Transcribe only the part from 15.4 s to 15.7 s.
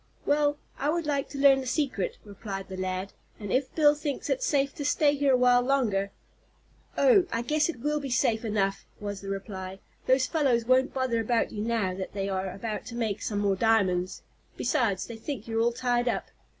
you're